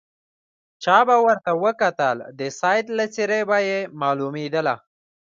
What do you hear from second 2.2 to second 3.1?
د سید له